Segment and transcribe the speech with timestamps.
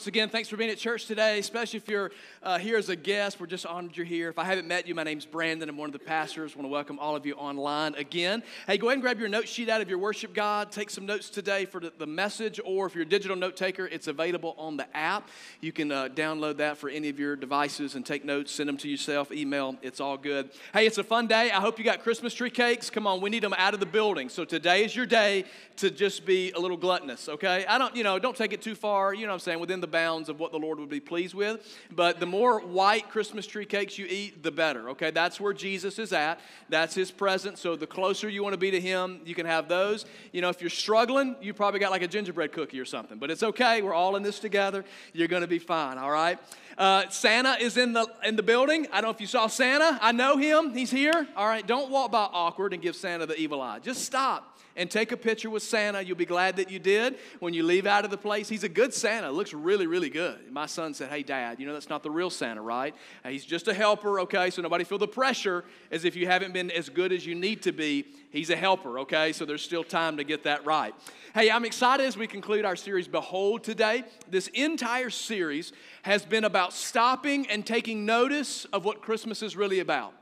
[0.00, 2.10] once again, thanks for being at church today, especially if you're
[2.42, 3.38] uh, here as a guest.
[3.38, 4.30] We're just honored you're here.
[4.30, 5.68] If I haven't met you, my name's Brandon.
[5.68, 6.52] I'm one of the pastors.
[6.54, 8.42] I want to welcome all of you online again.
[8.66, 10.72] Hey, go ahead and grab your note sheet out of your worship guide.
[10.72, 14.06] Take some notes today for the, message, or if you're a digital note taker, it's
[14.06, 15.28] available on the app.
[15.60, 18.78] You can uh, download that for any of your devices and take notes, send them
[18.78, 19.76] to yourself, email.
[19.82, 20.48] It's all good.
[20.72, 21.50] Hey, it's a fun day.
[21.50, 22.88] I hope you got Christmas tree cakes.
[22.88, 24.30] Come on, we need them out of the building.
[24.30, 25.44] So today is your day
[25.76, 27.66] to just be a little gluttonous, okay?
[27.66, 29.80] I don't, you know, don't take it too far, you know what I'm saying, within
[29.80, 31.66] the bounds of what the Lord would be pleased with.
[31.90, 35.10] But the more white Christmas tree cakes you eat, the better, okay?
[35.10, 36.40] That's where Jesus is at.
[36.68, 37.60] That's his presence.
[37.60, 40.04] So the closer you want to be to him, you can have those.
[40.32, 43.18] You know, if you're struggling, you probably got like a gingerbread cookie or something.
[43.18, 43.82] But it's okay.
[43.82, 44.84] We're all in this together.
[45.12, 46.38] You're going to be fine, all right?
[46.78, 48.86] Uh, Santa is in the in the building.
[48.90, 49.98] I don't know if you saw Santa.
[50.00, 50.72] I know him.
[50.72, 51.26] He's here.
[51.36, 51.66] All right.
[51.66, 53.80] Don't walk by awkward and give Santa the evil eye.
[53.80, 54.49] Just stop
[54.80, 56.00] and take a picture with Santa.
[56.00, 58.48] You'll be glad that you did when you leave out of the place.
[58.48, 59.30] He's a good Santa.
[59.30, 60.50] Looks really, really good.
[60.50, 62.94] My son said, Hey, Dad, you know that's not the real Santa, right?
[63.22, 64.48] Uh, he's just a helper, okay?
[64.48, 67.60] So nobody feel the pressure as if you haven't been as good as you need
[67.64, 68.06] to be.
[68.30, 69.32] He's a helper, okay?
[69.32, 70.94] So there's still time to get that right.
[71.34, 74.04] Hey, I'm excited as we conclude our series, Behold, today.
[74.30, 79.80] This entire series has been about stopping and taking notice of what Christmas is really
[79.80, 80.14] about.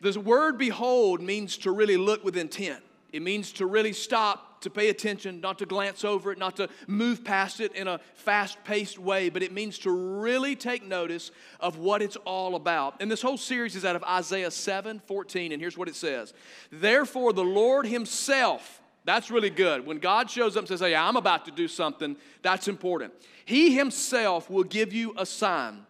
[0.00, 2.84] The word behold means to really look with intent.
[3.12, 6.68] It means to really stop, to pay attention, not to glance over it, not to
[6.86, 11.30] move past it in a fast paced way, but it means to really take notice
[11.60, 13.00] of what it's all about.
[13.00, 16.34] And this whole series is out of Isaiah 7 14, and here's what it says
[16.70, 19.86] Therefore, the Lord Himself, that's really good.
[19.86, 23.12] When God shows up and says, Hey, I'm about to do something, that's important.
[23.44, 25.86] He Himself will give you a sign.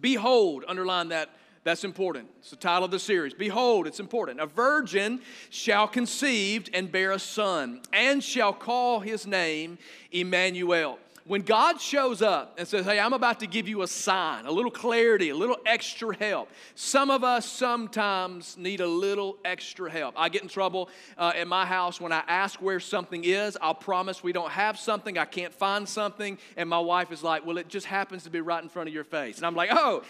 [0.00, 1.30] Behold, underline that
[1.66, 2.28] that's important.
[2.38, 3.34] It's the title of the series.
[3.34, 4.38] Behold, it's important.
[4.38, 9.76] A virgin shall conceive and bear a son, and shall call his name
[10.12, 11.00] Emmanuel.
[11.24, 14.52] When God shows up and says, Hey, I'm about to give you a sign, a
[14.52, 16.48] little clarity, a little extra help.
[16.76, 20.14] Some of us sometimes need a little extra help.
[20.16, 20.88] I get in trouble
[21.18, 23.58] uh, my house when I ask where something is.
[23.60, 26.38] I'll promise we don't have something, I can't find something.
[26.56, 28.94] And my wife is like, Well, it just happens to be right in front of
[28.94, 29.38] your face.
[29.38, 30.04] And I'm like, Oh,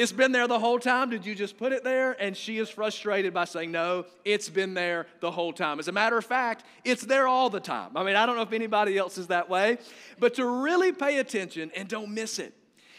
[0.00, 1.10] it's been there the whole time.
[1.10, 2.16] Did you just put it there?
[2.18, 5.78] And she is frustrated by saying, No, it's been there the whole time.
[5.78, 7.94] As a matter of fact, it's there all the time.
[7.98, 9.76] I mean, I don't know if anybody else is that way,
[10.18, 12.54] but to really pay attention and don't miss it.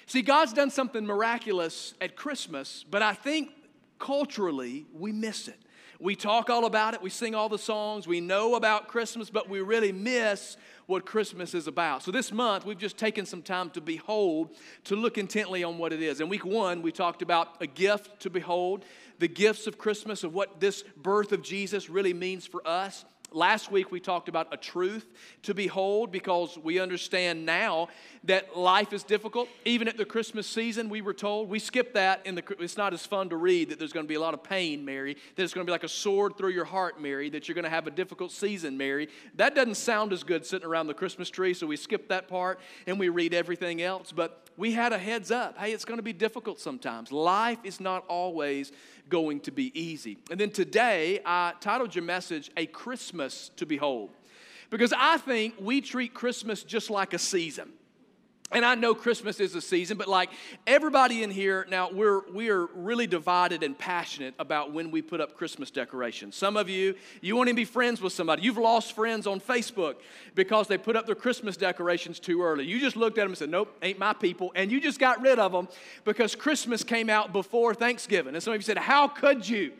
[0.05, 3.49] See, God's done something miraculous at Christmas, but I think
[3.97, 5.57] culturally we miss it.
[5.99, 9.49] We talk all about it, we sing all the songs, we know about Christmas, but
[9.49, 10.55] we really miss
[10.91, 12.03] what Christmas is about.
[12.03, 14.49] So this month, we've just taken some time to behold,
[14.83, 16.19] to look intently on what it is.
[16.19, 18.83] In week one, we talked about a gift to behold,
[19.17, 23.05] the gifts of Christmas, of what this birth of Jesus really means for us.
[23.33, 25.05] Last week we talked about a truth
[25.43, 27.87] to behold because we understand now
[28.25, 29.47] that life is difficult.
[29.63, 32.25] Even at the Christmas season, we were told we skip that.
[32.25, 34.33] In the it's not as fun to read that there's going to be a lot
[34.33, 35.15] of pain, Mary.
[35.35, 37.29] That it's going to be like a sword through your heart, Mary.
[37.29, 39.07] That you're going to have a difficult season, Mary.
[39.35, 42.59] That doesn't sound as good sitting around the Christmas tree, so we skip that part
[42.85, 44.11] and we read everything else.
[44.11, 45.57] But we had a heads up.
[45.57, 47.11] Hey, it's going to be difficult sometimes.
[47.11, 48.71] Life is not always
[49.09, 50.17] going to be easy.
[50.29, 54.11] And then today, I titled your message "A Christmas to Behold,"
[54.69, 57.73] because I think we treat Christmas just like a season
[58.51, 60.29] and I know Christmas is a season, but like
[60.67, 65.21] everybody in here now, we're we are really divided and passionate about when we put
[65.21, 66.35] up Christmas decorations.
[66.35, 68.41] Some of you, you won't even be friends with somebody.
[68.41, 69.95] You've lost friends on Facebook
[70.35, 72.65] because they put up their Christmas decorations too early.
[72.65, 75.21] You just looked at them and said, "Nope, ain't my people," and you just got
[75.21, 75.67] rid of them
[76.03, 78.35] because Christmas came out before Thanksgiving.
[78.35, 79.71] And some of you said, "How could you?"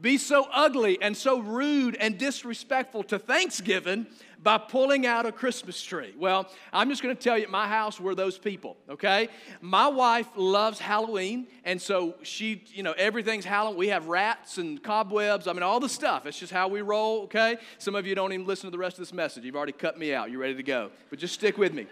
[0.00, 4.06] Be so ugly and so rude and disrespectful to Thanksgiving
[4.40, 6.14] by pulling out a Christmas tree.
[6.16, 9.28] Well, I'm just going to tell you, at my house, we're those people, okay?
[9.60, 13.78] My wife loves Halloween, and so she, you know, everything's Halloween.
[13.78, 16.24] We have rats and cobwebs, I mean, all the stuff.
[16.24, 17.58] It's just how we roll, okay?
[17.78, 19.44] Some of you don't even listen to the rest of this message.
[19.44, 20.30] You've already cut me out.
[20.30, 20.90] You're ready to go.
[21.10, 21.88] But just stick with me.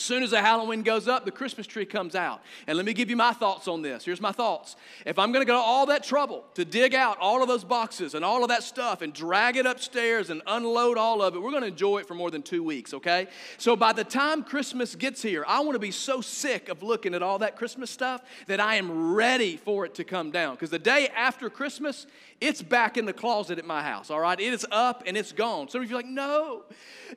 [0.00, 2.40] As soon as the Halloween goes up, the Christmas tree comes out.
[2.66, 4.06] And let me give you my thoughts on this.
[4.06, 4.76] Here's my thoughts.
[5.04, 7.64] If I'm going to go to all that trouble to dig out all of those
[7.64, 11.42] boxes and all of that stuff and drag it upstairs and unload all of it,
[11.42, 13.26] we're going to enjoy it for more than two weeks, okay?
[13.58, 17.12] So by the time Christmas gets here, I want to be so sick of looking
[17.12, 20.54] at all that Christmas stuff that I am ready for it to come down.
[20.54, 22.06] Because the day after Christmas,
[22.40, 24.38] it's back in the closet at my house, all right?
[24.38, 25.68] It is up and it's gone.
[25.68, 26.64] Some of you are like, no,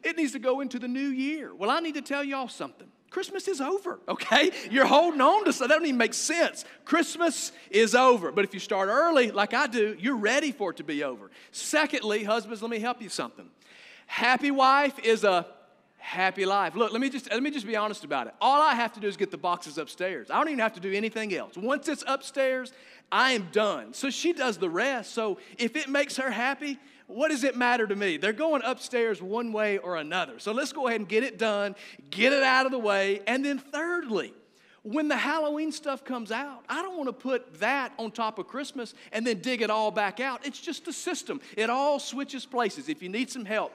[0.04, 1.54] it needs to go into the new year.
[1.56, 2.88] Well, I need to tell y'all something.
[3.10, 4.52] Christmas is over, okay?
[4.72, 5.68] You're holding on to something.
[5.68, 6.66] That doesn't even make sense.
[6.84, 8.32] Christmas is over.
[8.32, 11.30] But if you start early, like I do, you're ready for it to be over.
[11.52, 13.46] Secondly, husbands, let me help you something.
[14.08, 15.46] Happy wife is a
[16.14, 16.76] happy life.
[16.76, 18.34] Look, let me just let me just be honest about it.
[18.40, 20.30] All I have to do is get the boxes upstairs.
[20.30, 21.58] I don't even have to do anything else.
[21.58, 22.72] Once it's upstairs,
[23.12, 23.94] I am done.
[23.94, 25.14] So she does the rest.
[25.14, 28.18] So if it makes her happy, what does it matter to me?
[28.18, 30.40] They're going upstairs one way or another.
[30.40, 31.76] So let's go ahead and get it done,
[32.10, 33.22] get it out of the way.
[33.28, 34.34] And then thirdly,
[34.84, 38.48] when the Halloween stuff comes out, I don't want to put that on top of
[38.48, 40.46] Christmas and then dig it all back out.
[40.46, 41.40] It's just a system.
[41.56, 42.90] It all switches places.
[42.90, 43.74] If you need some help,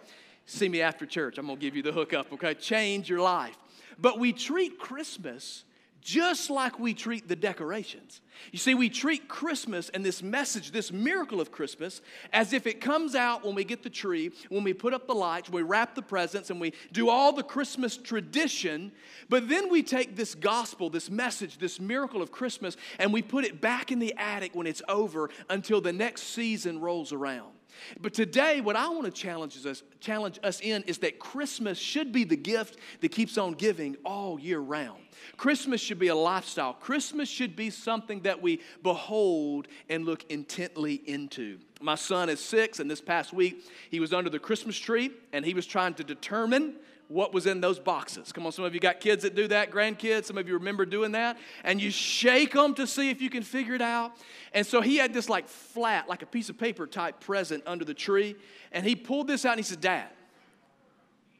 [0.48, 1.38] see me after church.
[1.38, 2.54] I'm going to give you the hookup, okay?
[2.54, 3.56] Change your life.
[3.98, 5.64] But we treat Christmas
[6.00, 8.20] just like we treat the decorations.
[8.52, 12.00] You see, we treat Christmas and this message, this miracle of Christmas,
[12.32, 15.14] as if it comes out when we get the tree, when we put up the
[15.14, 18.92] lights, we wrap the presents, and we do all the Christmas tradition.
[19.28, 23.44] But then we take this gospel, this message, this miracle of Christmas, and we put
[23.44, 27.57] it back in the attic when it's over until the next season rolls around.
[28.00, 32.12] But today, what I want to challenge us, challenge us in is that Christmas should
[32.12, 35.02] be the gift that keeps on giving all year round.
[35.36, 36.72] Christmas should be a lifestyle.
[36.74, 41.58] Christmas should be something that we behold and look intently into.
[41.80, 45.44] My son is six, and this past week he was under the Christmas tree and
[45.44, 46.74] he was trying to determine
[47.08, 48.32] what was in those boxes.
[48.32, 50.26] Come on, some of you got kids that do that, grandkids.
[50.26, 51.38] Some of you remember doing that.
[51.64, 54.12] And you shake them to see if you can figure it out.
[54.52, 57.84] And so he had this like flat, like a piece of paper type present under
[57.84, 58.36] the tree.
[58.72, 60.08] And he pulled this out and he said, Dad,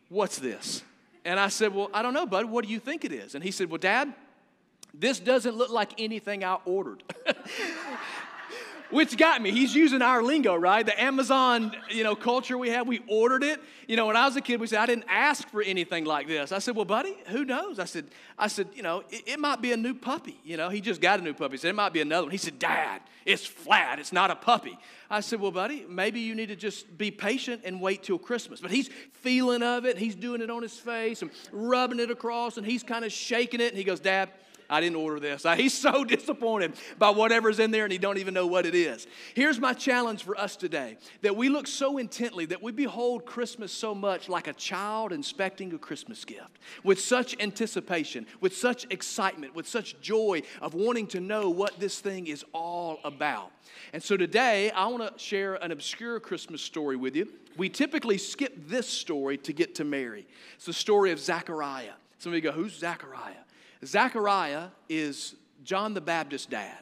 [0.09, 0.82] what's this?
[1.25, 2.47] And I said, Well, I don't know, bud.
[2.47, 3.35] What do you think it is?
[3.35, 4.14] And he said, Well, Dad,
[4.94, 7.03] this doesn't look like anything I ordered.
[8.90, 9.50] which got me.
[9.50, 10.85] He's using our lingo, right?
[10.85, 12.87] The Amazon, you know, culture we have.
[12.87, 13.61] We ordered it.
[13.87, 16.26] You know, when I was a kid, we said I didn't ask for anything like
[16.26, 16.52] this.
[16.52, 18.06] I said, "Well, buddy, who knows?" I said,
[18.38, 20.40] "I said, you know, it, it might be a new puppy.
[20.44, 21.52] You know, he just got a new puppy.
[21.52, 22.32] He said it might be another one.
[22.32, 23.99] He said, "Dad, it's flat.
[23.99, 24.79] It's not a puppy."
[25.11, 28.61] I said, "Well, buddy, maybe you need to just be patient and wait till Christmas."
[28.61, 29.99] But he's feeling of it.
[29.99, 33.61] He's doing it on his face and rubbing it across, and he's kind of shaking
[33.61, 33.69] it.
[33.69, 34.31] And he goes, "Dad."
[34.70, 35.47] I didn't order this.
[35.56, 39.06] He's so disappointed by whatever's in there and he don't even know what it is.
[39.35, 43.73] Here's my challenge for us today that we look so intently, that we behold Christmas
[43.73, 49.55] so much like a child inspecting a Christmas gift with such anticipation, with such excitement,
[49.55, 53.50] with such joy of wanting to know what this thing is all about.
[53.93, 57.29] And so today, I want to share an obscure Christmas story with you.
[57.56, 60.26] We typically skip this story to get to Mary.
[60.56, 61.93] It's the story of Zechariah.
[62.19, 63.35] Some of you go, Who's Zechariah?
[63.85, 65.35] Zechariah is
[65.65, 66.79] John the Baptist's dad.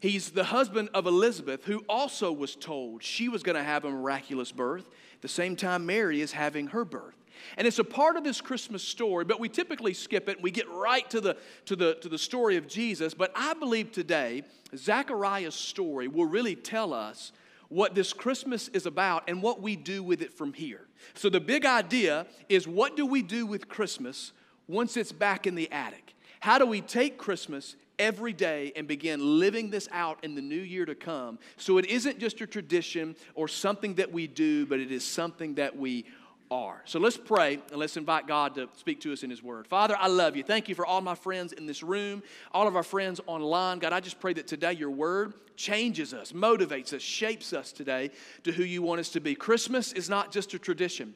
[0.00, 3.90] He's the husband of Elizabeth, who also was told she was going to have a
[3.90, 4.88] miraculous birth.
[5.20, 7.16] The same time, Mary is having her birth.
[7.56, 10.36] And it's a part of this Christmas story, but we typically skip it.
[10.36, 13.12] And we get right to the, to, the, to the story of Jesus.
[13.12, 14.44] But I believe today,
[14.74, 17.32] Zechariah's story will really tell us
[17.68, 20.86] what this Christmas is about and what we do with it from here.
[21.14, 24.32] So, the big idea is what do we do with Christmas
[24.66, 26.09] once it's back in the attic?
[26.40, 30.60] How do we take Christmas every day and begin living this out in the new
[30.60, 34.80] year to come so it isn't just a tradition or something that we do, but
[34.80, 36.06] it is something that we
[36.50, 36.80] are.
[36.86, 39.66] So let's pray and let's invite God to speak to us in His Word.
[39.66, 40.42] Father, I love you.
[40.42, 42.22] Thank you for all my friends in this room,
[42.52, 43.78] all of our friends online.
[43.78, 48.10] God, I just pray that today your Word changes us, motivates us, shapes us today
[48.44, 49.34] to who you want us to be.
[49.34, 51.14] Christmas is not just a tradition,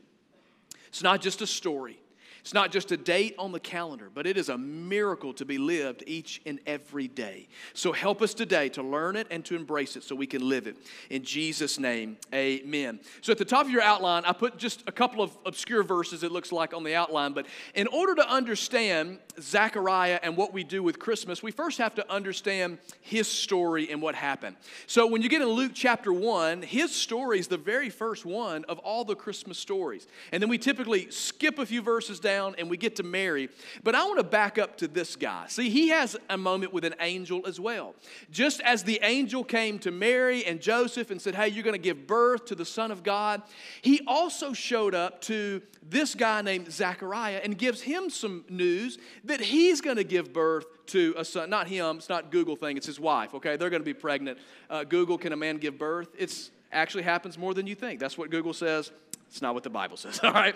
[0.87, 1.99] it's not just a story.
[2.45, 5.57] It's not just a date on the calendar, but it is a miracle to be
[5.57, 7.49] lived each and every day.
[7.73, 10.67] So help us today to learn it and to embrace it so we can live
[10.67, 10.77] it.
[11.09, 13.01] In Jesus' name, amen.
[13.23, 16.23] So at the top of your outline, I put just a couple of obscure verses,
[16.23, 17.33] it looks like, on the outline.
[17.33, 21.95] But in order to understand Zechariah and what we do with Christmas, we first have
[21.95, 24.57] to understand his story and what happened.
[24.87, 28.65] So when you get in Luke chapter 1, his story is the very first one
[28.65, 30.07] of all the Christmas stories.
[30.31, 33.49] And then we typically skip a few verses down down and we get to Mary.
[33.83, 35.47] But I want to back up to this guy.
[35.49, 37.95] See, he has a moment with an angel as well.
[38.31, 41.79] Just as the angel came to Mary and Joseph and said, Hey, you're going to
[41.79, 43.43] give birth to the Son of God,
[43.83, 49.41] he also showed up to this guy named Zachariah and gives him some news that
[49.41, 51.51] he's going to give birth to a son.
[51.51, 53.57] Not him, it's not Google thing, it's his wife, okay?
[53.57, 54.39] They're going to be pregnant.
[54.69, 56.09] Uh, Google, can a man give birth?
[56.19, 58.01] It's actually happens more than you think.
[58.01, 58.91] That's what Google says.
[59.29, 60.55] It's not what the Bible says, all right?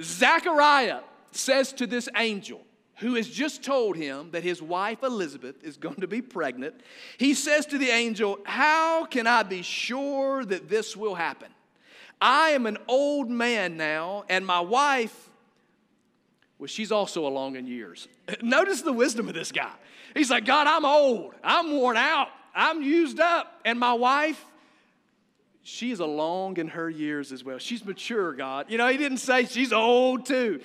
[0.00, 1.00] Zachariah
[1.32, 2.62] says to this angel,
[3.00, 6.74] who has just told him that his wife Elizabeth is going to be pregnant,
[7.16, 11.48] he says to the angel, How can I be sure that this will happen?
[12.20, 15.30] I am an old man now, and my wife,
[16.58, 18.06] well, she's also along in years.
[18.42, 19.72] Notice the wisdom of this guy.
[20.14, 24.44] He's like, God, I'm old, I'm worn out, I'm used up, and my wife,
[25.62, 27.56] she's along in her years as well.
[27.56, 28.66] She's mature, God.
[28.68, 30.60] You know, he didn't say she's old too.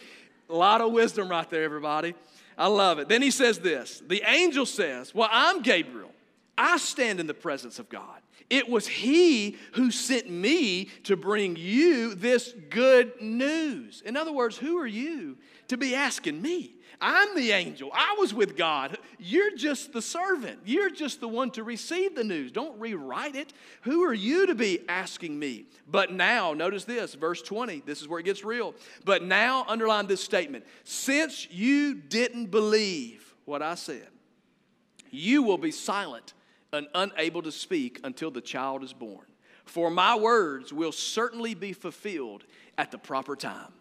[0.49, 2.13] A lot of wisdom right there, everybody.
[2.57, 3.09] I love it.
[3.09, 6.11] Then he says this The angel says, Well, I'm Gabriel.
[6.57, 8.21] I stand in the presence of God.
[8.49, 14.01] It was He who sent me to bring you this good news.
[14.05, 15.37] In other words, who are you
[15.67, 16.74] to be asking me?
[17.01, 17.91] I'm the angel.
[17.93, 18.97] I was with God.
[19.19, 20.59] You're just the servant.
[20.65, 22.51] You're just the one to receive the news.
[22.51, 23.53] Don't rewrite it.
[23.81, 25.65] Who are you to be asking me?
[25.87, 27.83] But now, notice this, verse 20.
[27.85, 28.75] This is where it gets real.
[29.03, 34.07] But now, underline this statement since you didn't believe what I said,
[35.11, 36.33] you will be silent
[36.73, 39.25] and unable to speak until the child is born.
[39.65, 42.43] For my words will certainly be fulfilled
[42.77, 43.73] at the proper time.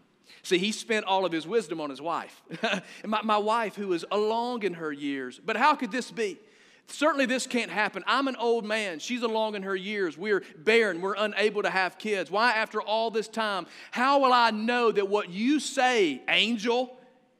[0.44, 2.42] See, he spent all of his wisdom on his wife.
[3.04, 5.40] my, my wife, who is along in her years.
[5.44, 6.38] But how could this be?
[6.86, 8.04] Certainly, this can't happen.
[8.06, 8.98] I'm an old man.
[8.98, 10.18] She's along in her years.
[10.18, 11.00] We're barren.
[11.00, 12.30] We're unable to have kids.
[12.30, 16.94] Why, after all this time, how will I know that what you say, angel,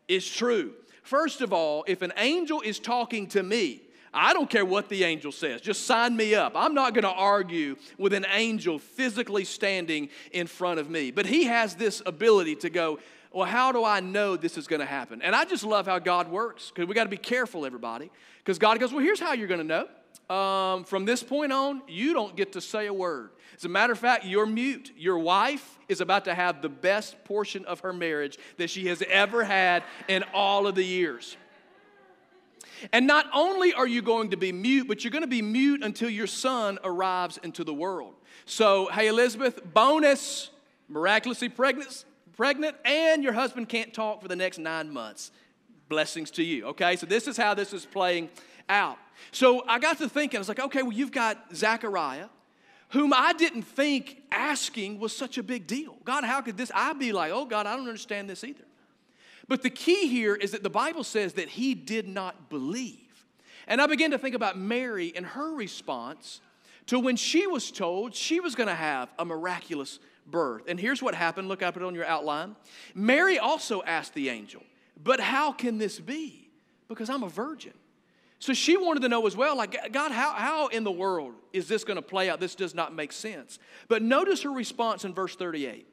[0.09, 0.73] is true?
[1.03, 3.83] First of all, if an angel is talking to me,
[4.15, 5.61] I don't care what the angel says.
[5.61, 6.53] Just sign me up.
[6.55, 11.11] I'm not going to argue with an angel physically standing in front of me.
[11.11, 13.01] But he has this ability to go,
[13.33, 15.21] well, how do I know this is going to happen?
[15.21, 18.11] And I just love how God works because we got to be careful, everybody.
[18.39, 19.87] Because God goes, well, here's how you're going to
[20.29, 20.35] know.
[20.35, 23.31] Um, from this point on, you don't get to say a word.
[23.57, 24.93] As a matter of fact, you're mute.
[24.97, 29.03] Your wife is about to have the best portion of her marriage that she has
[29.09, 31.37] ever had in all of the years.
[32.93, 35.83] And not only are you going to be mute, but you're going to be mute
[35.83, 38.15] until your son arrives into the world.
[38.47, 40.51] So, hey, Elizabeth, bonus,
[40.89, 42.05] miraculously pregnant,
[42.37, 45.31] pregnant, and your husband can't talk for the next nine months.
[45.89, 46.97] Blessings to you, okay?
[46.97, 48.31] So, this is how this is playing
[48.69, 48.99] out.
[49.31, 52.29] So, I got to thinking, I was like, okay, well, you've got Zachariah,
[52.91, 55.97] whom I didn't think asking was such a big deal.
[56.05, 56.71] God, how could this?
[56.75, 58.65] I'd be like, oh, God, I don't understand this either.
[59.49, 62.99] But the key here is that the Bible says that he did not believe.
[63.67, 66.41] And I began to think about Mary and her response
[66.87, 70.63] to when she was told she was going to have a miraculous birth.
[70.69, 71.49] And here's what happened.
[71.49, 72.57] Look up it on your outline.
[72.95, 74.63] Mary also asked the angel,
[75.03, 76.51] But how can this be?
[76.89, 77.73] Because I'm a virgin.
[78.39, 81.67] So she wanted to know as well, like, God, how, how in the world is
[81.67, 82.41] this going to play out?
[82.41, 83.59] This does not make sense.
[83.89, 85.87] But notice her response in verse 38.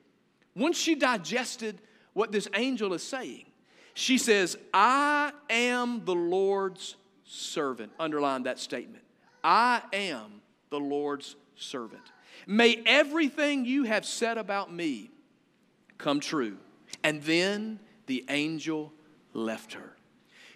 [0.54, 1.80] Once she digested
[2.14, 3.46] what this angel is saying.
[3.94, 7.92] She says, I am the Lord's servant.
[8.00, 9.04] Underline that statement.
[9.44, 12.04] I am the Lord's servant.
[12.48, 15.12] May everything you have said about me
[15.98, 16.58] come true.
[17.04, 18.94] And then the angel
[19.34, 19.96] left her.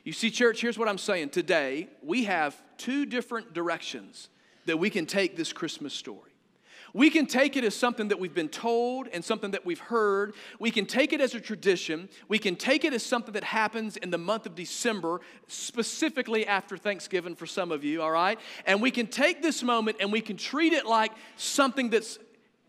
[0.03, 1.29] You see, church, here's what I'm saying.
[1.29, 4.29] Today, we have two different directions
[4.65, 6.34] that we can take this Christmas story.
[6.95, 10.33] We can take it as something that we've been told and something that we've heard.
[10.59, 12.07] We can take it as a tradition.
[12.29, 16.77] We can take it as something that happens in the month of December, specifically after
[16.77, 18.39] Thanksgiving for some of you, all right?
[18.65, 22.17] And we can take this moment and we can treat it like something that's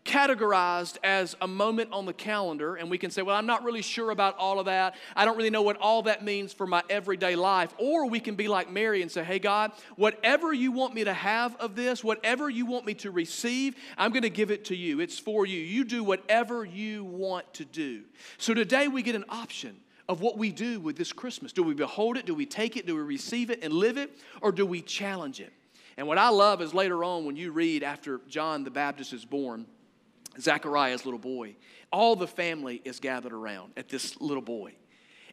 [0.07, 3.83] categorized as a moment on the calendar, and we can say, Well, I'm not really
[3.83, 4.95] sure about all of that.
[5.15, 7.73] I don't really know what all that means for my everyday life.
[7.77, 11.13] Or we can be like Mary and say, Hey, God, whatever you want me to
[11.13, 14.75] have of this, whatever you want me to receive, I'm going to give it to
[14.75, 14.99] you.
[15.01, 15.59] It's for you.
[15.59, 18.03] You do whatever you want to do.
[18.37, 19.75] So today we get an option
[20.09, 21.51] of what we do with this Christmas.
[21.51, 22.25] Do we behold it?
[22.25, 22.87] Do we take it?
[22.87, 24.17] Do we receive it and live it?
[24.41, 25.51] Or do we challenge it?
[25.97, 29.25] And what I love is later on when you read after John the Baptist is
[29.25, 29.65] born,
[30.39, 31.55] Zachariah's little boy.
[31.91, 34.73] All the family is gathered around at this little boy.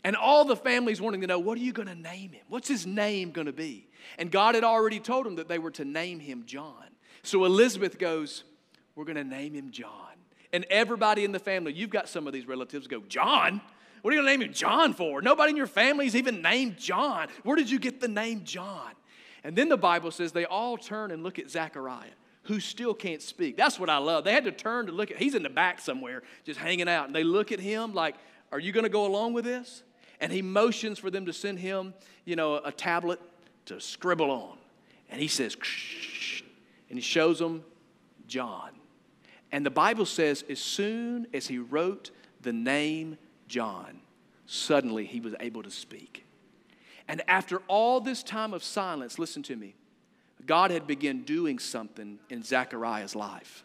[0.04, 2.44] And all the family's wanting to know, what are you going to name him?
[2.49, 3.88] What's his name going to be?
[4.18, 6.84] And God had already told them that they were to name him John.
[7.23, 8.44] So Elizabeth goes,
[8.94, 9.90] We're going to name him John.
[10.52, 13.62] And everybody in the family, you've got some of these relatives go, John?
[14.02, 15.23] What are you going to name him John for?
[15.23, 17.28] Nobody in your family's even named John.
[17.42, 18.92] Where did you get the name John?
[19.42, 22.11] And then the Bible says they all turn and look at Zachariah
[22.44, 23.56] who still can't speak.
[23.56, 24.24] That's what I love.
[24.24, 27.06] They had to turn to look at, he's in the back somewhere, just hanging out.
[27.06, 28.16] And they look at him like,
[28.52, 29.82] Are you going to go along with this?
[30.20, 33.20] And he motions for them to send him, you know, a tablet
[33.66, 34.58] to scribble on.
[35.10, 36.42] And he says, Ksh,
[36.88, 37.64] and he shows them
[38.26, 38.70] John.
[39.52, 42.10] And the Bible says, as soon as he wrote
[42.40, 44.00] the name John,
[44.46, 46.24] suddenly he was able to speak.
[47.06, 49.74] And after all this time of silence, listen to me,
[50.46, 53.64] God had begun doing something in Zechariah's life.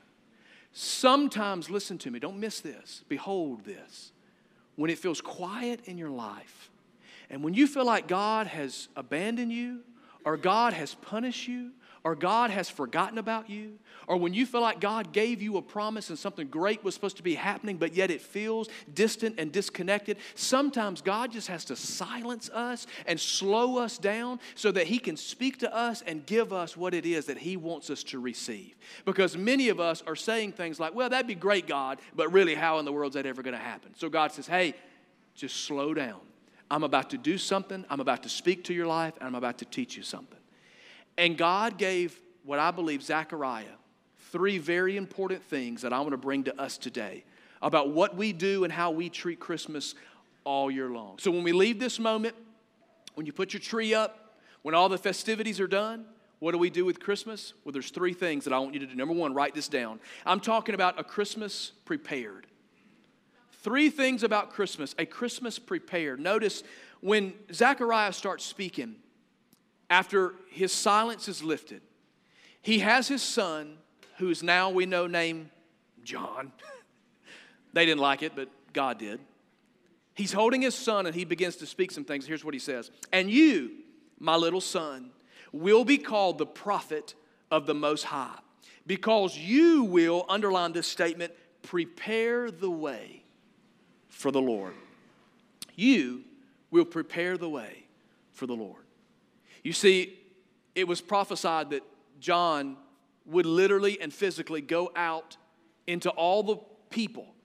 [0.71, 3.03] Sometimes, listen to me, don't miss this.
[3.09, 4.12] Behold this.
[4.75, 6.71] When it feels quiet in your life,
[7.29, 9.81] and when you feel like God has abandoned you,
[10.24, 11.71] or God has punished you,
[12.03, 13.74] or God has forgotten about you,
[14.08, 17.18] or when you feel like God gave you a promise and something great was supposed
[17.18, 21.75] to be happening, but yet it feels distant and disconnected, sometimes God just has to
[21.75, 26.53] silence us and slow us down so that He can speak to us and give
[26.53, 28.75] us what it is that He wants us to receive.
[29.06, 32.56] Because many of us are saying things like, well, that'd be great, God, but really,
[32.56, 33.94] how in the world is that ever going to happen?
[33.96, 34.74] So God says, hey,
[35.36, 36.22] just slow down.
[36.72, 39.58] I'm about to do something, I'm about to speak to your life, and I'm about
[39.60, 40.38] to teach you something.
[41.19, 43.65] And God gave what I believe Zechariah
[44.31, 47.25] three very important things that I want to bring to us today
[47.61, 49.95] about what we do and how we treat Christmas
[50.45, 51.19] all year long.
[51.19, 52.35] So when we leave this moment,
[53.15, 56.05] when you put your tree up, when all the festivities are done,
[56.39, 57.53] what do we do with Christmas?
[57.65, 58.95] Well, there's three things that I want you to do.
[58.95, 59.99] Number one, write this down.
[60.25, 62.47] I'm talking about a Christmas prepared.
[63.51, 66.21] Three things about Christmas, a Christmas prepared.
[66.21, 66.63] Notice
[67.01, 68.95] when Zechariah starts speaking,
[69.89, 71.81] after his silence is lifted,
[72.62, 73.77] he has his son,
[74.17, 75.50] who's now we know named
[76.03, 76.51] John.
[77.74, 79.19] they didn't like it, but God did.
[80.13, 82.25] He's holding his son and he begins to speak some things.
[82.25, 83.72] Here's what he says And you,
[84.19, 85.12] my little son,
[85.51, 87.15] will be called the prophet
[87.50, 88.38] of the Most High,
[88.86, 93.24] because you will, underline this statement, prepare the way
[94.10, 94.74] for the Lord.
[95.75, 96.24] You
[96.69, 97.86] will prepare the way
[98.34, 98.84] for the Lord.
[99.69, 100.17] You see,
[100.73, 101.83] it was prophesied that
[102.19, 102.75] John
[103.27, 105.38] would literally and physically go out
[105.85, 106.57] into all the
[106.89, 107.35] people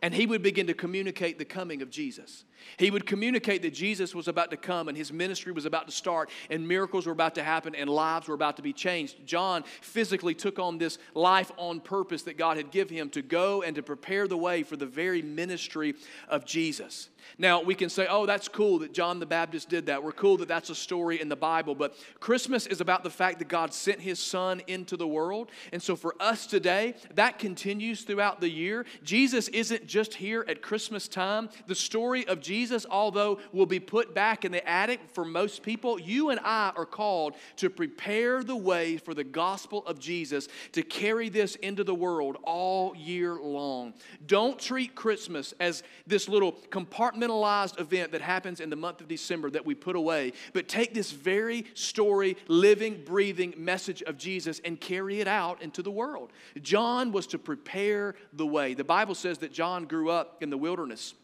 [0.00, 2.44] and he would begin to communicate the coming of Jesus.
[2.76, 5.92] He would communicate that Jesus was about to come and his ministry was about to
[5.92, 9.26] start and miracles were about to happen and lives were about to be changed.
[9.26, 13.62] John physically took on this life on purpose that God had given him to go
[13.62, 15.94] and to prepare the way for the very ministry
[16.28, 17.10] of Jesus.
[17.38, 20.02] Now, we can say, oh, that's cool that John the Baptist did that.
[20.02, 21.74] We're cool that that's a story in the Bible.
[21.74, 25.50] But Christmas is about the fact that God sent his son into the world.
[25.72, 28.84] And so for us today, that continues throughout the year.
[29.02, 31.48] Jesus isn't just here at Christmas time.
[31.66, 35.98] The story of Jesus, although will be put back in the attic for most people,
[35.98, 40.82] you and I are called to prepare the way for the gospel of Jesus to
[40.82, 43.94] carry this into the world all year long.
[44.26, 49.50] Don't treat Christmas as this little compartmentalized event that happens in the month of December
[49.50, 54.80] that we put away, but take this very story, living, breathing message of Jesus and
[54.80, 56.30] carry it out into the world.
[56.60, 58.74] John was to prepare the way.
[58.74, 61.14] The Bible says that John grew up in the wilderness,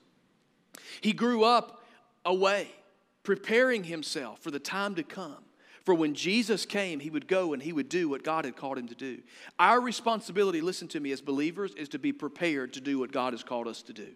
[1.00, 1.84] he grew up
[2.24, 2.68] away,
[3.22, 5.44] preparing himself for the time to come.
[5.84, 8.78] For when Jesus came, he would go and he would do what God had called
[8.78, 9.20] him to do.
[9.58, 13.32] Our responsibility, listen to me, as believers, is to be prepared to do what God
[13.32, 14.08] has called us to do.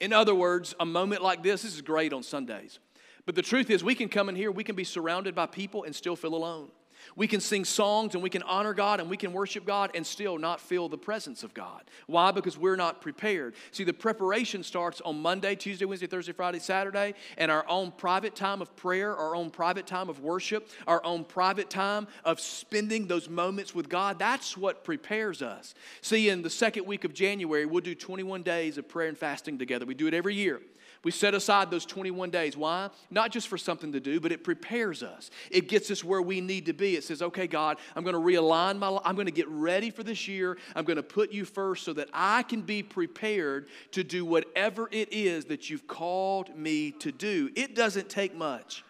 [0.00, 2.80] In other words, a moment like this, this is great on Sundays.
[3.24, 5.84] But the truth is, we can come in here, we can be surrounded by people
[5.84, 6.70] and still feel alone.
[7.16, 10.06] We can sing songs and we can honor God and we can worship God and
[10.06, 11.82] still not feel the presence of God.
[12.06, 12.30] Why?
[12.32, 13.54] Because we're not prepared.
[13.70, 18.34] See, the preparation starts on Monday, Tuesday, Wednesday, Thursday, Friday, Saturday, and our own private
[18.34, 23.06] time of prayer, our own private time of worship, our own private time of spending
[23.06, 24.18] those moments with God.
[24.18, 25.74] That's what prepares us.
[26.00, 29.58] See, in the second week of January, we'll do 21 days of prayer and fasting
[29.58, 29.86] together.
[29.86, 30.60] We do it every year.
[31.04, 32.56] We set aside those 21 days.
[32.56, 32.88] Why?
[33.10, 35.30] Not just for something to do, but it prepares us.
[35.50, 36.94] It gets us where we need to be.
[36.94, 39.02] It says, okay, God, I'm going to realign my life.
[39.04, 40.56] I'm going to get ready for this year.
[40.76, 44.88] I'm going to put you first so that I can be prepared to do whatever
[44.92, 47.50] it is that you've called me to do.
[47.56, 48.84] It doesn't take much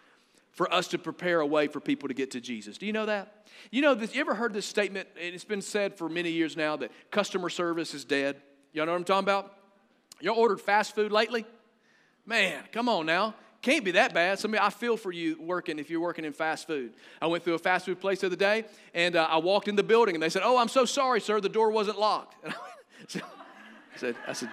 [0.51, 2.77] for us to prepare a way for people to get to Jesus.
[2.77, 3.47] Do you know that?
[3.71, 5.07] You know, this, you ever heard this statement?
[5.19, 8.39] And it's been said for many years now that customer service is dead.
[8.71, 9.57] Y'all know what I'm talking about?
[10.21, 11.43] Y'all ordered fast food lately?
[12.25, 13.35] Man, come on now.
[13.61, 14.39] Can't be that bad.
[14.39, 16.93] Somebody, I feel for you working if you're working in fast food.
[17.21, 19.77] I went through a fast food place the other day, and uh, I walked in
[19.77, 21.39] the building, and they said, "Oh, I'm so sorry, sir.
[21.39, 23.17] The door wasn't locked." And I
[23.95, 24.49] said, "I said,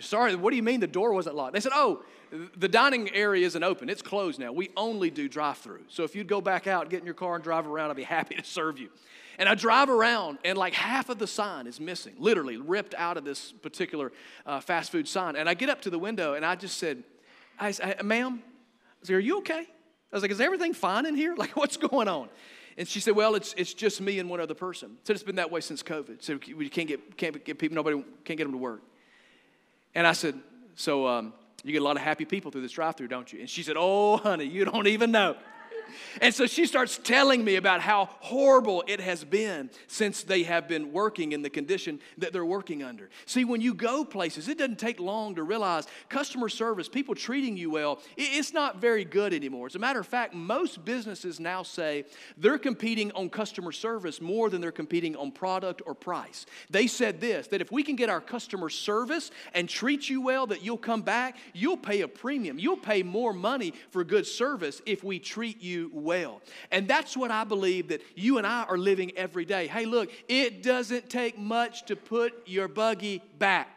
[0.00, 0.34] sorry.
[0.34, 2.02] What do you mean the door wasn't locked?" They said, "Oh,
[2.56, 3.88] the dining area isn't open.
[3.90, 4.52] It's closed now.
[4.52, 5.84] We only do drive-through.
[5.88, 8.02] So if you'd go back out, get in your car, and drive around, I'd be
[8.02, 8.88] happy to serve you."
[9.38, 13.16] And I drive around, and like half of the sign is missing, literally ripped out
[13.16, 14.12] of this particular
[14.46, 15.36] uh, fast food sign.
[15.36, 17.02] And I get up to the window, and I just said,
[17.58, 18.42] I, I, "Ma'am,
[19.02, 19.66] I said, are you okay?"
[20.12, 21.34] I was like, "Is everything fine in here?
[21.38, 22.28] Like, what's going on?"
[22.78, 25.36] And she said, "Well, it's it's just me and one other person." Said it's been
[25.36, 26.22] that way since COVID.
[26.22, 27.74] So we can't get can't get people.
[27.74, 28.82] Nobody can't get them to work.
[29.94, 30.38] And I said,
[30.74, 31.32] "So um,
[31.64, 33.76] you get a lot of happy people through this drive-through, don't you?" And she said,
[33.78, 35.36] "Oh, honey, you don't even know."
[36.20, 40.68] And so she starts telling me about how horrible it has been since they have
[40.68, 43.10] been working in the condition that they're working under.
[43.26, 47.56] See, when you go places, it doesn't take long to realize customer service, people treating
[47.56, 49.66] you well, it's not very good anymore.
[49.66, 52.04] As a matter of fact, most businesses now say
[52.36, 56.46] they're competing on customer service more than they're competing on product or price.
[56.70, 60.46] They said this that if we can get our customer service and treat you well,
[60.46, 62.58] that you'll come back, you'll pay a premium.
[62.58, 66.40] You'll pay more money for good service if we treat you well.
[66.70, 69.66] And that's what I believe that you and I are living every day.
[69.66, 73.68] Hey, look, it doesn't take much to put your buggy back.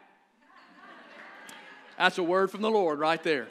[1.98, 3.48] That's a word from the Lord right there.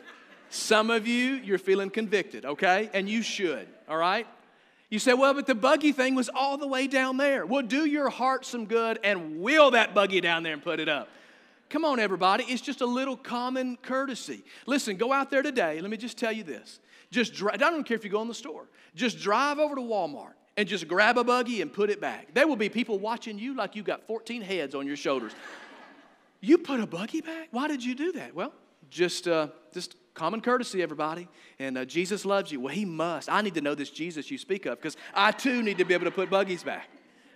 [0.50, 2.90] Some of you, you're feeling convicted, okay?
[2.94, 4.28] And you should, all right?
[4.90, 7.46] You say, well, but the buggy thing was all the way down there.
[7.46, 10.88] Well, do your heart some good and wheel that buggy down there and put it
[10.88, 11.10] up.
[11.70, 12.46] Come on, everybody.
[12.48, 14.44] It's just a little common courtesy.
[14.68, 15.82] Listen, go out there today.
[15.82, 16.80] Let me just tell you this.
[17.12, 18.68] Just drive, I don't care if you go in the store.
[18.96, 22.34] Just drive over to Walmart and just grab a buggy and put it back.
[22.34, 25.34] There will be people watching you like you got 14 heads on your shoulders.
[26.42, 27.48] You put a buggy back?
[27.50, 28.36] Why did you do that?
[28.36, 28.54] Well,
[28.92, 31.28] just, uh, just common courtesy, everybody.
[31.58, 32.60] And uh, Jesus loves you.
[32.60, 33.30] Well, He must.
[33.30, 35.96] I need to know this Jesus you speak of because I too need to be
[35.96, 36.90] able to put buggies back.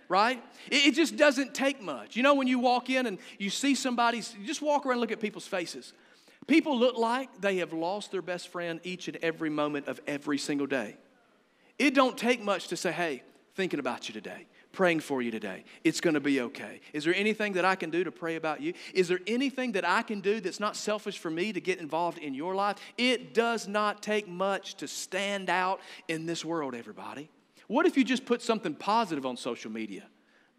[0.08, 0.42] Right?
[0.70, 2.16] It, just doesn't take much.
[2.16, 5.00] You know, when you walk in and you see somebody, you just walk around and
[5.00, 5.92] look at people's faces.
[6.50, 10.36] People look like they have lost their best friend each and every moment of every
[10.36, 10.96] single day.
[11.78, 13.22] It don't take much to say, hey,
[13.54, 15.64] thinking about you today praying for you today.
[15.82, 16.80] It's going to be okay.
[16.92, 18.72] Is there anything that I can do to pray about you?
[18.94, 22.18] Is there anything that I can do that's not selfish for me to get involved
[22.18, 22.76] in your life?
[22.96, 27.30] It does not take much to stand out in this world, everybody.
[27.66, 30.04] What if you just put something positive on social media?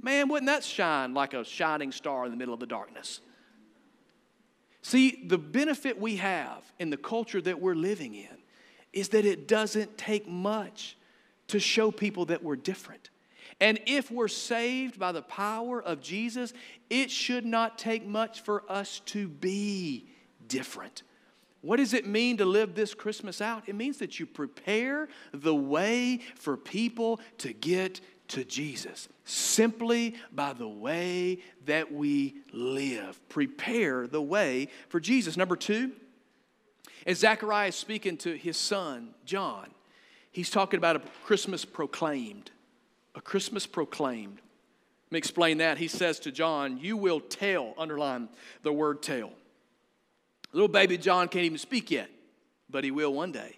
[0.01, 3.21] Man, wouldn't that shine like a shining star in the middle of the darkness?
[4.82, 8.38] See, the benefit we have in the culture that we're living in
[8.94, 10.98] is that it doesn't take much
[11.48, 13.10] to show people that we're different.
[13.60, 16.54] And if we're saved by the power of Jesus,
[16.89, 20.08] it should not take much for us to be
[20.48, 21.04] different.
[21.62, 23.70] What does it mean to live this Christmas out?
[23.70, 30.54] It means that you prepare the way for people to get to Jesus simply by
[30.54, 33.20] the way that we live.
[33.30, 35.38] Prepare the way for Jesus.
[35.38, 35.91] Number two,
[37.06, 39.70] as Zechariah is speaking to his son, John,
[40.32, 42.52] he's talking about a Christmas proclaimed
[43.15, 44.39] a Christmas proclaimed.
[45.08, 45.78] Let me explain that.
[45.78, 48.30] He says to John, You will tell, underline
[48.63, 49.32] the word tell.
[50.54, 52.10] Little baby John can't even speak yet,
[52.70, 53.58] but he will one day.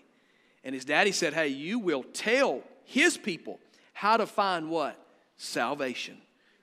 [0.64, 3.60] And his daddy said, Hey, you will tell his people
[3.94, 5.00] how to find what?
[5.38, 6.18] Salvation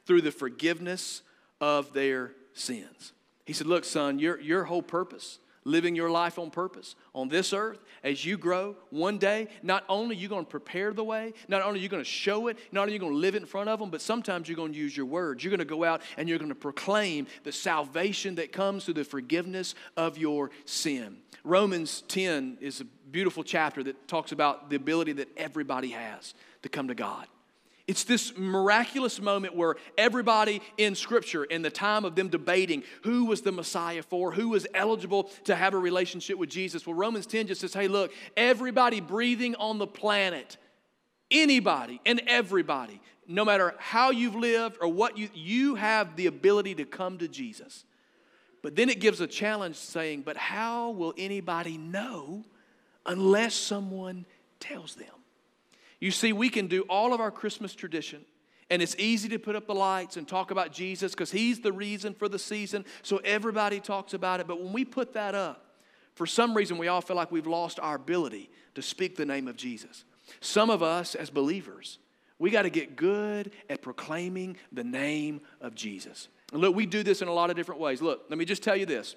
[0.07, 1.23] through the forgiveness
[1.61, 3.13] of their sins.
[3.47, 7.53] He said, Look, son, your, your whole purpose living your life on purpose on this
[7.53, 11.33] earth as you grow one day not only are you going to prepare the way
[11.49, 13.35] not only are you going to show it not only are you going to live
[13.35, 15.59] it in front of them but sometimes you're going to use your words you're going
[15.59, 19.75] to go out and you're going to proclaim the salvation that comes through the forgiveness
[19.97, 25.29] of your sin romans 10 is a beautiful chapter that talks about the ability that
[25.37, 27.27] everybody has to come to god
[27.91, 33.25] it's this miraculous moment where everybody in Scripture, in the time of them debating who
[33.25, 37.27] was the Messiah for, who was eligible to have a relationship with Jesus, well, Romans
[37.27, 40.57] 10 just says, hey, look, everybody breathing on the planet,
[41.33, 46.77] anybody and everybody, no matter how you've lived or what you, you have the ability
[46.77, 47.85] to come to Jesus.
[48.63, 52.45] But then it gives a challenge saying, but how will anybody know
[53.05, 54.27] unless someone
[54.61, 55.20] tells them?
[56.01, 58.25] You see, we can do all of our Christmas tradition,
[58.71, 61.73] and it's easy to put up the lights and talk about Jesus because he's the
[61.73, 64.47] reason for the season, so everybody talks about it.
[64.47, 65.67] But when we put that up,
[66.15, 69.47] for some reason, we all feel like we've lost our ability to speak the name
[69.47, 70.05] of Jesus.
[70.41, 71.99] Some of us, as believers,
[72.39, 76.29] we got to get good at proclaiming the name of Jesus.
[76.53, 78.01] And look, we do this in a lot of different ways.
[78.01, 79.15] Look, let me just tell you this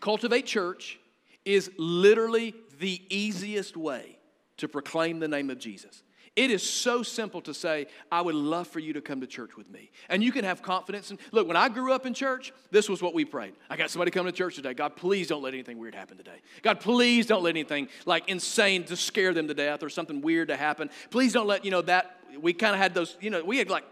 [0.00, 0.98] Cultivate Church
[1.44, 4.18] is literally the easiest way
[4.58, 6.02] to proclaim the name of Jesus.
[6.36, 9.56] It is so simple to say, I would love for you to come to church
[9.56, 9.92] with me.
[10.08, 11.10] And you can have confidence.
[11.10, 13.54] And look, when I grew up in church, this was what we prayed.
[13.70, 14.74] I got somebody coming to church today.
[14.74, 16.42] God, please don't let anything weird happen today.
[16.62, 20.48] God, please don't let anything like insane to scare them to death or something weird
[20.48, 20.90] to happen.
[21.10, 23.70] Please don't let, you know, that we kind of had those, you know, we had
[23.70, 23.84] like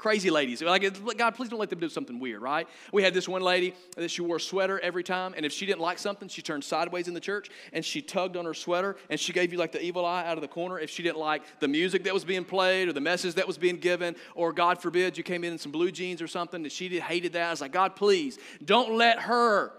[0.00, 0.62] crazy ladies.
[0.62, 0.82] Like,
[1.16, 2.66] God, please don't let them do something weird, right?
[2.92, 5.66] We had this one lady that she wore a sweater every time, and if she
[5.66, 8.96] didn't like something, she turned sideways in the church and she tugged on her sweater
[9.10, 11.18] and she gave you like the evil eye out of the corner if she didn't
[11.18, 14.52] like the music that was being played or the message that was being given, or
[14.52, 17.48] God forbid you came in in some blue jeans or something that she hated that.
[17.48, 19.72] I was like, God, please don't let her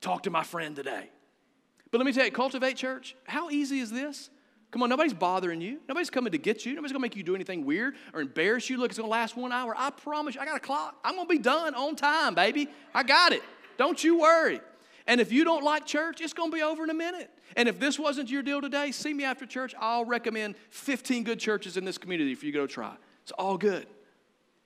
[0.00, 1.10] talk to my friend today.
[1.90, 4.28] But let me tell you, cultivate church, how easy is this?
[4.70, 5.80] Come on, nobody's bothering you.
[5.88, 6.74] Nobody's coming to get you.
[6.74, 8.76] Nobody's gonna make you do anything weird or embarrass you.
[8.76, 9.74] Look, it's gonna last one hour.
[9.76, 10.96] I promise you, I got a clock.
[11.04, 12.68] I'm gonna be done on time, baby.
[12.94, 13.42] I got it.
[13.78, 14.60] Don't you worry.
[15.06, 17.30] And if you don't like church, it's gonna be over in a minute.
[17.54, 19.74] And if this wasn't your deal today, see me after church.
[19.78, 22.96] I'll recommend 15 good churches in this community for you to go try.
[23.22, 23.86] It's all good.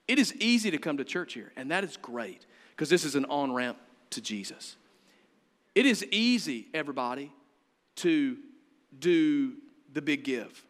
[0.09, 3.15] It is easy to come to church here, and that is great because this is
[3.15, 3.79] an on ramp
[4.11, 4.77] to Jesus.
[5.75, 7.33] It is easy, everybody,
[7.97, 8.39] to
[8.99, 9.53] do
[9.93, 10.65] the big give.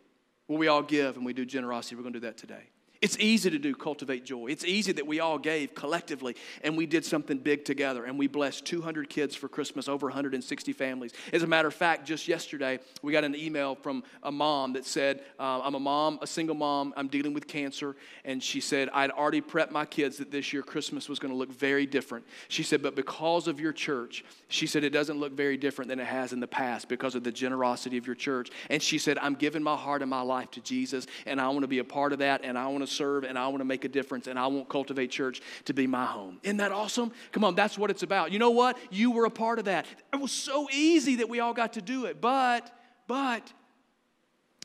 [0.46, 1.96] Where we all give and we do generosity.
[1.96, 2.69] We're going to do that today.
[3.02, 4.48] It's easy to do cultivate joy.
[4.48, 8.26] It's easy that we all gave collectively and we did something big together and we
[8.26, 11.12] blessed 200 kids for Christmas, over 160 families.
[11.32, 14.84] As a matter of fact, just yesterday, we got an email from a mom that
[14.84, 17.96] said, uh, I'm a mom, a single mom, I'm dealing with cancer.
[18.26, 21.38] And she said, I'd already prepped my kids that this year Christmas was going to
[21.38, 22.26] look very different.
[22.48, 26.00] She said, but because of your church, she said, it doesn't look very different than
[26.00, 28.50] it has in the past because of the generosity of your church.
[28.68, 31.62] And she said, I'm giving my heart and my life to Jesus and I want
[31.62, 33.64] to be a part of that and I want to serve and I want to
[33.64, 36.38] make a difference and I want Cultivate Church to be my home.
[36.42, 37.12] Isn't that awesome?
[37.32, 38.32] Come on, that's what it's about.
[38.32, 38.76] You know what?
[38.90, 39.86] You were a part of that.
[40.12, 42.70] It was so easy that we all got to do it, but,
[43.06, 43.52] but,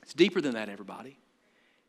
[0.03, 1.17] it's deeper than that, everybody.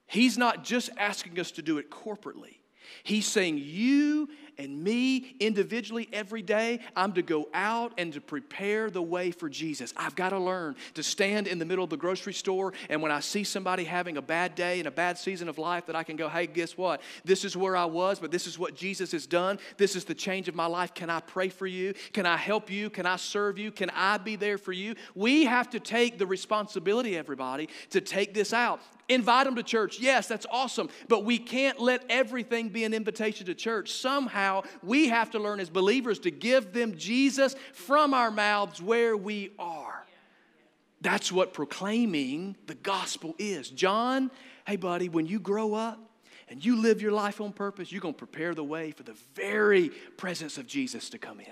[0.07, 2.59] He's not just asking us to do it corporately.
[3.03, 8.91] He's saying, You and me individually every day, I'm to go out and to prepare
[8.91, 9.93] the way for Jesus.
[9.97, 13.13] I've got to learn to stand in the middle of the grocery store, and when
[13.13, 16.03] I see somebody having a bad day and a bad season of life, that I
[16.03, 17.01] can go, Hey, guess what?
[17.25, 19.59] This is where I was, but this is what Jesus has done.
[19.77, 20.95] This is the change of my life.
[20.95, 21.95] Can I pray for you?
[22.13, 22.91] Can I help you?
[22.91, 23.71] Can I serve you?
[23.71, 24.95] Can I be there for you?
[25.15, 28.81] We have to take the responsibility, everybody, to take this out.
[29.09, 30.01] Invite them to church.
[30.01, 30.89] Yes, that's awesome.
[31.09, 33.93] But we can't let everything be an invitation to church.
[33.93, 39.17] Somehow, we have to learn as believers to give them Jesus from our mouths where
[39.17, 40.05] we are.
[41.01, 43.71] That's what proclaiming the gospel is.
[43.71, 44.31] John,
[44.67, 46.01] hey, buddy, when you grow up,
[46.49, 49.17] and you live your life on purpose, you're going to prepare the way for the
[49.35, 51.47] very presence of Jesus to come in.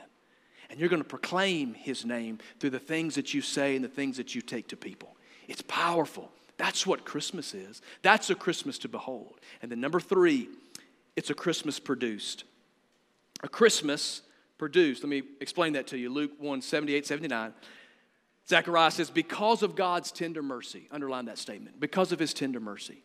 [0.71, 3.89] And you're going to proclaim his name through the things that you say and the
[3.89, 5.17] things that you take to people.
[5.49, 6.31] It's powerful.
[6.57, 7.83] That's what Christmas is.
[8.03, 9.41] That's a Christmas to behold.
[9.63, 10.49] And then number three,
[11.17, 12.45] it's a Christmas produced.
[13.43, 14.23] A Christmas
[14.59, 15.03] produced.
[15.03, 16.11] Let me explain that to you.
[16.11, 17.53] Luke 1 78, 79.
[18.49, 23.03] Zechariah says, Because of God's tender mercy, underline that statement, because of his tender mercy.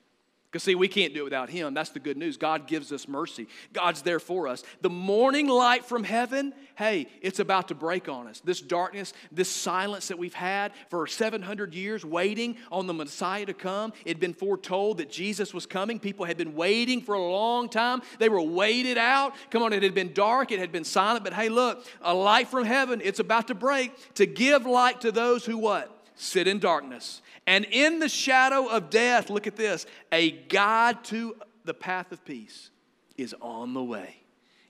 [0.51, 1.75] Because, see, we can't do it without Him.
[1.75, 2.35] That's the good news.
[2.35, 4.63] God gives us mercy, God's there for us.
[4.81, 8.39] The morning light from heaven, hey, it's about to break on us.
[8.39, 13.53] This darkness, this silence that we've had for 700 years waiting on the Messiah to
[13.53, 15.99] come, it had been foretold that Jesus was coming.
[15.99, 18.01] People had been waiting for a long time.
[18.17, 19.35] They were waited out.
[19.51, 22.47] Come on, it had been dark, it had been silent, but hey, look, a light
[22.47, 25.98] from heaven, it's about to break to give light to those who what?
[26.21, 31.33] Sit in darkness and in the shadow of death, look at this, a guide to
[31.63, 32.71] the path of peace
[33.17, 34.17] is on the way.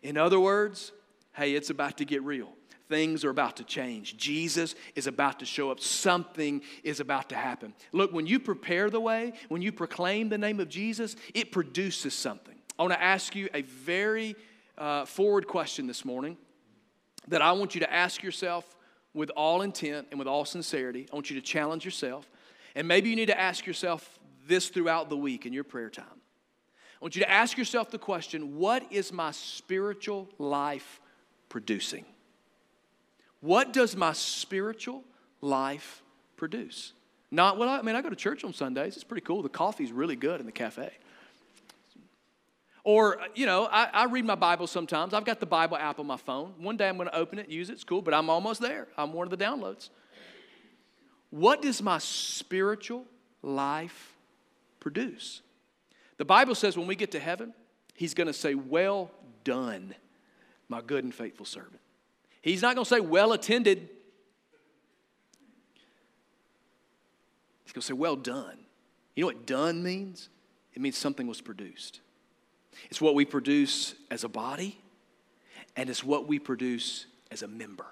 [0.03, 0.91] In other words,
[1.33, 2.49] hey, it's about to get real.
[2.88, 4.15] Things are about to change.
[4.15, 5.79] Jesus is about to show up.
[5.79, 7.73] Something is about to happen.
[7.93, 12.13] Look, when you prepare the way, when you proclaim the name of Jesus, it produces
[12.13, 12.55] something.
[12.77, 14.35] I want to ask you a very
[14.77, 16.38] uh, forward question this morning
[17.27, 18.75] that I want you to ask yourself
[19.13, 21.08] with all intent and with all sincerity.
[21.12, 22.30] I want you to challenge yourself.
[22.76, 26.06] And maybe you need to ask yourself this throughout the week in your prayer time.
[26.06, 31.00] I want you to ask yourself the question what is my spiritual life
[31.48, 32.06] producing?
[33.41, 35.04] What does my spiritual
[35.41, 36.04] life
[36.36, 36.93] produce?
[37.32, 38.95] Not I, I mean, I go to church on Sundays.
[38.95, 39.41] It's pretty cool.
[39.41, 40.91] The coffee's really good in the cafe.
[42.89, 45.13] Or, uh, you know, I, I, read my Bible sometimes.
[45.13, 46.56] I've got the Bible app on my phone.
[46.58, 47.73] One day I'm going to open it, use it.
[47.73, 48.88] It's cool, but I'm almost there.
[48.97, 49.89] I'm one of the downloads.
[51.30, 53.06] What does my spiritual
[53.43, 54.15] life
[54.80, 55.43] produce?
[56.17, 57.54] The Bible says when we get to heaven,
[57.93, 59.12] He's going to say, Well
[59.43, 59.93] done,
[60.67, 61.82] my good and faithful servant.
[62.41, 63.88] He's not going to say, Well attended.
[67.65, 68.58] He's going to say, Well done.
[69.15, 70.30] You know what done means?
[70.73, 71.99] It means something was produced.
[72.89, 74.79] It's what we produce as a body,
[75.75, 77.86] and it's what we produce as a member,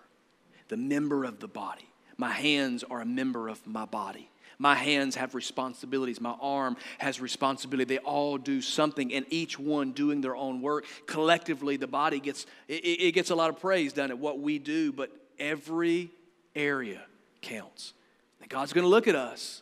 [0.68, 1.88] the member of the body.
[2.18, 4.30] My hands are a member of my body.
[4.60, 6.20] My hands have responsibilities.
[6.20, 7.96] My arm has responsibility.
[7.96, 10.86] They all do something, and each one doing their own work.
[11.06, 14.58] Collectively, the body gets it, it gets a lot of praise done at what we
[14.58, 16.10] do, but every
[16.56, 17.02] area
[17.42, 17.94] counts.
[18.42, 19.62] And God's going to look at us,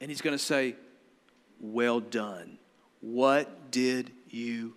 [0.00, 0.76] and He's going to say,
[1.60, 2.58] "Well done.
[3.00, 4.76] What did you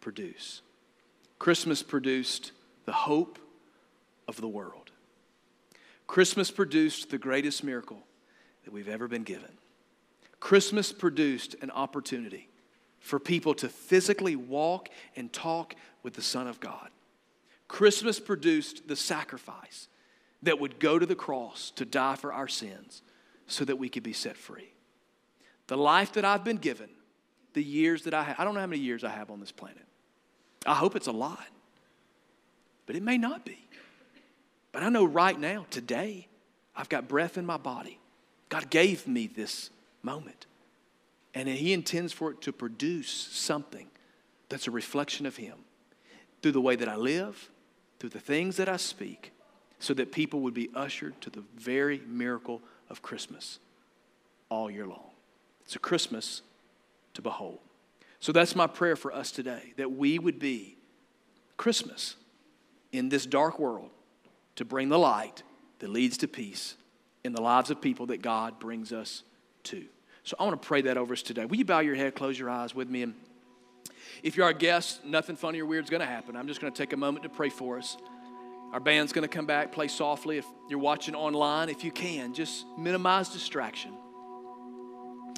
[0.00, 0.62] produce?"
[1.38, 2.52] Christmas produced
[2.84, 3.38] the hope
[4.28, 4.90] of the world.
[6.06, 8.06] Christmas produced the greatest miracle
[8.64, 9.58] that we've ever been given.
[10.40, 12.48] Christmas produced an opportunity
[13.00, 16.90] for people to physically walk and talk with the Son of God.
[17.68, 19.88] Christmas produced the sacrifice
[20.42, 23.02] that would go to the cross to die for our sins
[23.46, 24.72] so that we could be set free.
[25.66, 26.90] The life that I've been given,
[27.54, 29.52] the years that I have, I don't know how many years I have on this
[29.52, 29.84] planet.
[30.66, 31.46] I hope it's a lot,
[32.86, 33.58] but it may not be.
[34.72, 36.26] But I know right now, today,
[36.76, 37.98] I've got breath in my body.
[38.48, 39.70] God gave me this
[40.02, 40.46] moment.
[41.32, 43.86] And He intends for it to produce something
[44.48, 45.58] that's a reflection of Him
[46.42, 47.50] through the way that I live,
[47.98, 49.32] through the things that I speak,
[49.78, 53.58] so that people would be ushered to the very miracle of Christmas
[54.48, 55.10] all year long.
[55.64, 56.42] It's a Christmas
[57.14, 57.58] to behold.
[58.20, 60.76] So that's my prayer for us today that we would be
[61.56, 62.16] Christmas
[62.92, 63.90] in this dark world
[64.56, 65.42] to bring the light
[65.80, 66.76] that leads to peace
[67.24, 69.22] in the lives of people that God brings us
[69.64, 69.84] to.
[70.22, 71.44] So I want to pray that over us today.
[71.44, 73.02] Will you bow your head, close your eyes with me?
[73.02, 73.14] And
[74.22, 76.36] if you're our guest, nothing funny or weird is going to happen.
[76.36, 77.96] I'm just going to take a moment to pray for us.
[78.72, 80.38] Our band's going to come back, play softly.
[80.38, 83.92] If you're watching online, if you can, just minimize distraction.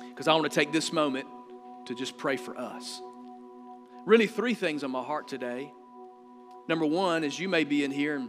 [0.08, 1.26] Because I want to take this moment
[1.86, 3.00] to just pray for us.
[4.04, 5.72] Really, three things on my heart today.
[6.68, 8.28] Number one is you may be in here and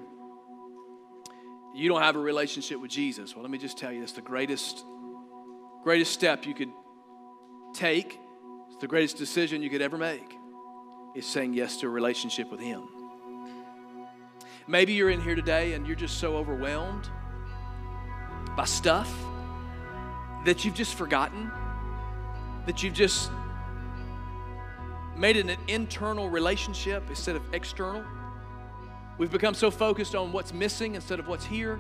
[1.76, 3.36] you don't have a relationship with Jesus.
[3.36, 4.84] Well, let me just tell you, it's the greatest
[5.84, 6.72] greatest step you could
[7.74, 8.20] take,
[8.68, 10.36] it's the greatest decision you could ever make,
[11.16, 12.90] is saying yes to a relationship with Him.
[14.68, 17.10] Maybe you're in here today and you're just so overwhelmed
[18.58, 19.10] by stuff
[20.44, 21.50] that you've just forgotten,
[22.66, 23.32] that you've just
[25.18, 28.04] made it an internal relationship instead of external.
[29.18, 31.80] We've become so focused on what's missing instead of what's here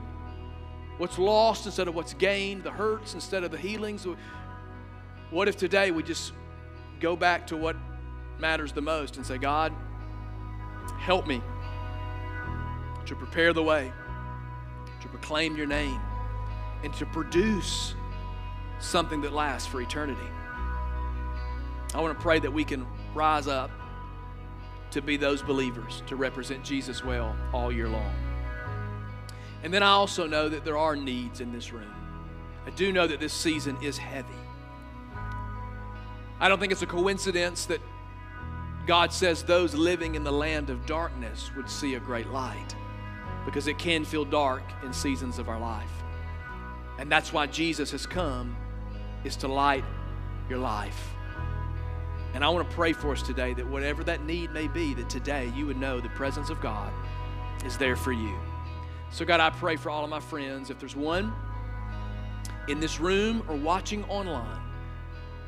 [0.98, 4.06] what's lost instead of what's gained, the hurts instead of the healings.
[5.30, 6.34] What if today we just
[7.00, 7.76] go back to what
[8.40, 9.74] matters the most and say, God,
[11.00, 11.42] help me
[13.06, 13.92] to prepare the way,
[15.02, 16.00] to proclaim your name,
[16.84, 17.94] and to produce
[18.80, 20.20] something that lasts for eternity.
[21.94, 22.86] I want to pray that we can
[23.18, 23.72] rise up
[24.92, 28.14] to be those believers, to represent Jesus well all year long.
[29.64, 31.94] And then I also know that there are needs in this room.
[32.66, 34.28] I do know that this season is heavy.
[36.40, 37.82] I don't think it's a coincidence that
[38.86, 42.76] God says those living in the land of darkness would see a great light
[43.46, 45.92] because it can feel dark in seasons of our life.
[47.00, 48.56] And that's why Jesus has come
[49.24, 49.84] is to light
[50.50, 51.14] your life.
[52.34, 55.10] And I want to pray for us today that whatever that need may be, that
[55.10, 56.92] today you would know the presence of God
[57.66, 58.36] is there for you.
[59.10, 60.70] So, God, I pray for all of my friends.
[60.70, 61.34] If there's one
[62.68, 64.62] in this room or watching online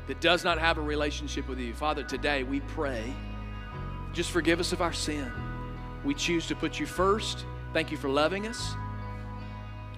[0.06, 3.14] that does not have a relationship with you, Father, today we pray,
[4.12, 5.30] just forgive us of our sin.
[6.04, 7.44] We choose to put you first.
[7.72, 8.74] Thank you for loving us.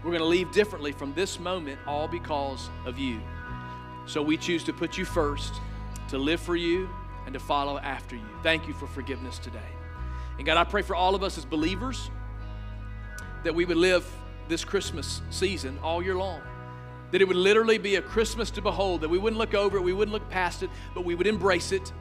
[0.02, 3.20] We're going to leave differently from this moment, all because of you.
[4.06, 5.54] So we choose to put you first,
[6.12, 6.88] to live for you,
[7.24, 8.26] and to follow after you.
[8.42, 9.58] Thank you for forgiveness today.
[10.36, 12.10] And God, I pray for all of us as believers
[13.44, 14.06] that we would live
[14.46, 16.42] this Christmas season all year long.
[17.12, 19.80] That it would literally be a Christmas to behold, that we wouldn't look over it,
[19.80, 21.92] we wouldn't look past it, but we would embrace it.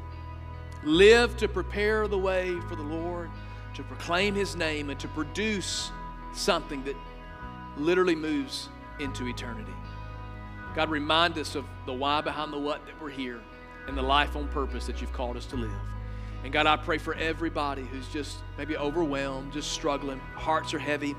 [0.84, 3.30] Live to prepare the way for the Lord,
[3.76, 5.90] to proclaim His name, and to produce
[6.34, 6.98] something that
[7.78, 8.68] literally moves
[9.00, 9.74] into eternity.
[10.76, 13.40] God, remind us of the why behind the what that we're here
[13.92, 15.70] and the life on purpose that you've called us to live.
[16.46, 21.14] And God, I pray for everybody who's just maybe overwhelmed, just struggling, hearts are heavy,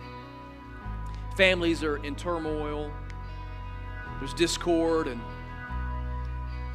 [1.37, 2.91] families are in turmoil,
[4.21, 5.21] there's discord, and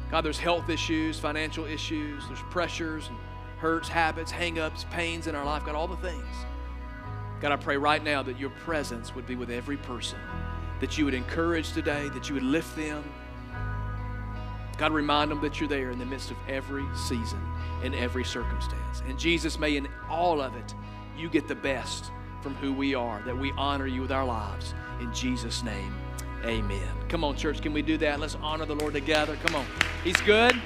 [0.08, 3.18] God, there's health issues, financial issues, there's pressures and
[3.58, 6.36] hurts, habits, hangups, pains in our life, God, all the things.
[7.40, 10.20] God, I pray right now that your presence would be with every person,
[10.78, 13.02] that you would encourage today, that you would lift them.
[14.78, 17.40] God, remind them that you're there in the midst of every season
[17.82, 19.02] in every circumstance.
[19.06, 20.74] And Jesus, may in all of it,
[21.16, 22.12] you get the best
[22.42, 24.74] from who we are, that we honor you with our lives.
[25.00, 25.92] In Jesus' name,
[26.44, 26.88] amen.
[27.08, 28.20] Come on, church, can we do that?
[28.20, 29.36] Let's honor the Lord together.
[29.44, 29.66] Come on.
[30.04, 30.60] He's good.